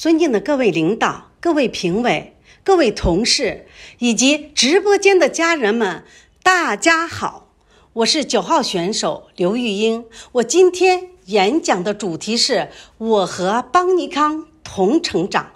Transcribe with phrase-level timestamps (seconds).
[0.00, 3.66] 尊敬的各位领导、各位评委、各位同事
[3.98, 6.04] 以及直播间的家人们，
[6.42, 7.50] 大家好！
[7.92, 10.06] 我是九号选手刘玉英。
[10.32, 15.52] 我今天演讲的主题是我和邦尼康同成长。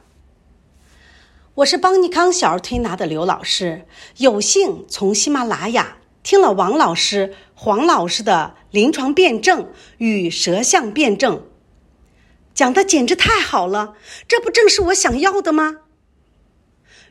[1.54, 3.86] 我是邦尼康小儿推拿的刘老师，
[4.18, 11.42] 有幸从喜马拉雅听了王老师、黄老师的临床辩证与舌象辩证。
[12.54, 13.96] 讲的简直太好了，
[14.28, 15.78] 这不正是我想要的吗？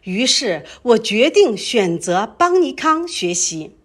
[0.03, 3.75] 于是我决定选择邦尼康学习。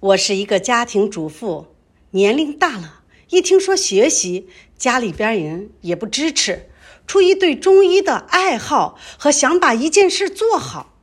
[0.00, 1.66] 我是一个家庭主妇，
[2.12, 4.48] 年龄大了，一听说学习，
[4.78, 6.70] 家里边人也不支持。
[7.06, 10.94] 出于对中医的爱好和想把一件事做好，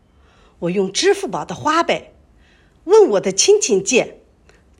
[0.57, 2.16] 我用支付宝的花呗
[2.85, 4.21] 问我的亲戚借，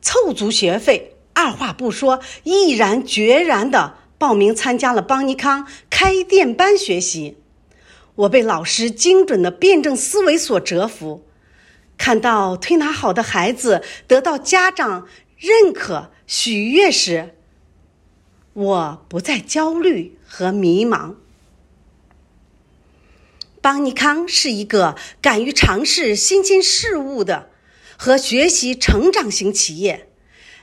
[0.00, 3.98] 凑足学费，二话不说，毅然决然的。
[4.22, 7.38] 报名参加了邦尼康开店班学习，
[8.14, 11.26] 我被老师精准的辩证思维所折服。
[11.98, 17.34] 看到推拿好的孩子得到家长认可喜悦时，
[18.52, 21.16] 我不再焦虑和迷茫。
[23.60, 27.50] 邦尼康是一个敢于尝试新鲜事物的
[27.96, 30.08] 和学习成长型企业，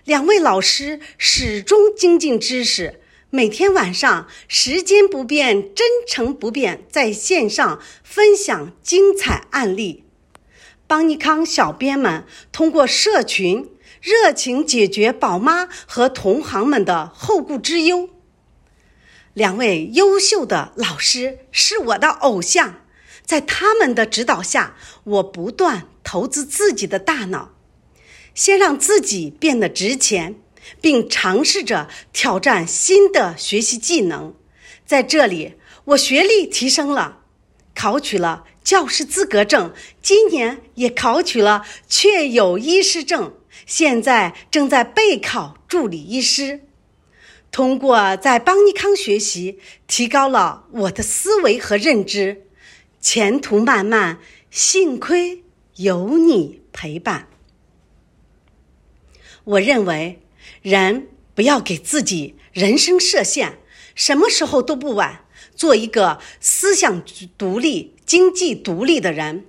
[0.05, 2.98] 两位老师始终精进知识。
[3.31, 10.03] 每天晚上，时间不变，真诚不变，在线上分享精彩案例。
[10.87, 13.69] 邦尼康小编们通过社群
[14.01, 18.09] 热情解决宝妈和同行们的后顾之忧。
[19.35, 22.81] 两位优秀的老师是我的偶像，
[23.23, 27.53] 在他们的指导下，我不断投资自己的大脑，
[28.33, 30.41] 先让自己变得值钱。
[30.81, 34.33] 并尝试着挑战新的学习技能，
[34.85, 37.21] 在这里，我学历提升了，
[37.75, 43.33] 考取了教师资格证，今年也考取了确有医师证，
[43.65, 46.61] 现在正在备考助理医师。
[47.51, 52.45] 通过在邦尼康学习，提高了我的思维和认知，
[53.01, 54.19] 前途漫漫，
[54.51, 55.43] 幸亏
[55.77, 57.27] 有你陪伴。
[59.43, 60.21] 我认为。
[60.61, 63.59] 人不要给自己人生设限，
[63.95, 65.25] 什么时候都不晚。
[65.55, 67.03] 做一个思想
[67.37, 69.45] 独立、经济独立的人。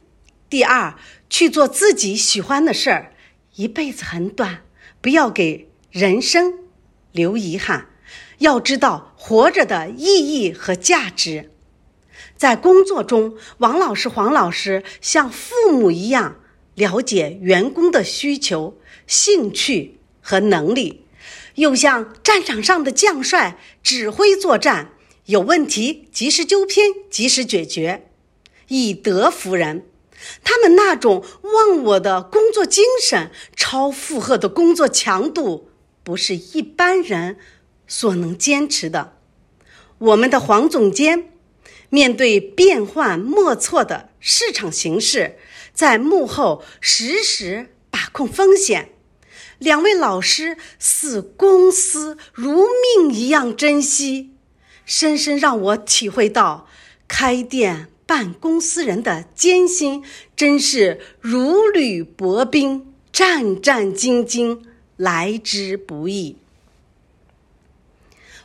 [0.48, 0.96] 第二，
[1.28, 3.14] 去做自己喜欢的事儿。
[3.54, 4.62] 一辈子很短，
[5.00, 6.54] 不要给人生
[7.12, 7.90] 留遗憾。
[8.38, 11.52] 要知道活着的意义和价值。
[12.36, 16.40] 在工作中，王老师、黄老师像父母一样
[16.74, 19.99] 了解员工的需求、兴趣。
[20.20, 21.06] 和能力，
[21.54, 24.92] 又像战场上的将帅指挥作战，
[25.26, 28.10] 有问题及时纠偏，及时解决，
[28.68, 29.86] 以德服人。
[30.44, 35.70] 他们那种忘我的工作精神，超负荷的工作强度，
[36.02, 37.38] 不是一般人
[37.86, 39.16] 所能坚持的。
[39.96, 41.32] 我们的黄总监
[41.88, 45.38] 面对变幻莫测的市场形势，
[45.72, 48.90] 在幕后实时把控风险。
[49.60, 52.66] 两位老师似公司如
[52.96, 54.30] 命一样珍惜，
[54.86, 56.66] 深深让我体会到
[57.06, 60.02] 开店办公司人的艰辛，
[60.34, 64.62] 真是如履薄冰，战战兢兢，
[64.96, 66.38] 来之不易。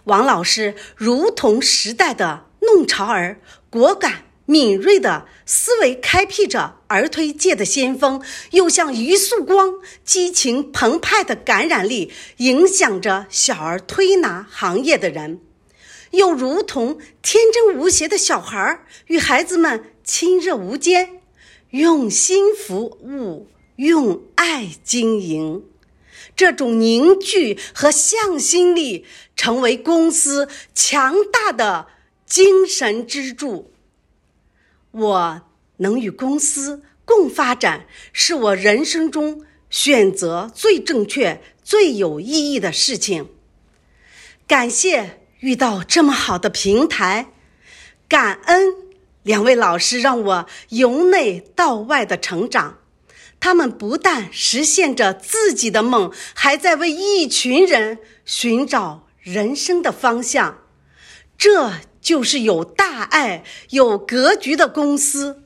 [0.03, 3.39] 王老师如同时代的弄潮儿，
[3.69, 4.25] 果敢。
[4.45, 15.41] 敏锐的思维开辟着儿推界的先锋，又像一束光，激情澎湃的感染力影响着小儿推拿行业的人，
[16.11, 21.22] 又如同天真无邪的小孩与孩子们亲热无间，
[21.72, 25.63] 用心服务，用爱经营，
[26.35, 31.88] 这种凝聚和向心力，成为公司强大的
[32.27, 33.71] 精神支柱。
[34.95, 35.42] 我
[35.77, 43.30] 能与公司共发展，是我人生中选择最正确、最有意义的事情。
[44.47, 47.27] 感谢遇到这么好的平台，
[48.07, 48.74] 感恩
[49.24, 52.80] 两位老师让我由内到外的成长。
[53.42, 60.59] 他们不但实现着自己的梦，还在为一群人寻找人生的方向。
[61.38, 61.74] 这。
[62.06, 65.42] 就是有大爱、有格局的公司，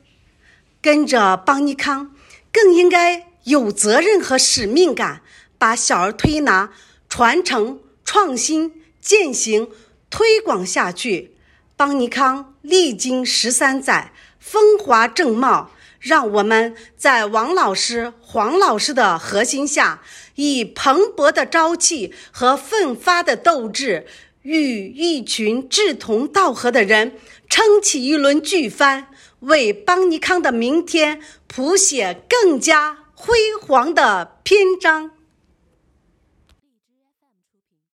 [0.82, 2.14] 跟着邦尼康，
[2.52, 5.22] 更应该有责任和使命感，
[5.56, 6.70] 把小儿推拿
[7.08, 9.70] 传承、创新、践行、
[10.10, 11.34] 推广下去，
[11.78, 15.70] 邦尼康历经十三载，风华正茂。
[15.98, 20.02] 让我们在王老师、黄老师的核心下，
[20.34, 24.06] 以蓬勃的朝气和奋发的斗志，
[24.42, 29.08] 与一群志同道合的人撑起一轮巨帆，
[29.40, 35.10] 为邦尼康的明天谱写更加辉煌的篇章。